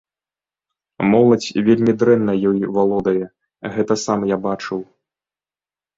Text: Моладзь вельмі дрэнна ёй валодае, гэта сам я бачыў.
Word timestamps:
Моладзь 1.11 1.49
вельмі 1.67 1.93
дрэнна 2.03 2.33
ёй 2.53 2.59
валодае, 2.77 3.23
гэта 3.77 3.93
сам 4.05 4.19
я 4.35 4.45
бачыў. 4.51 4.79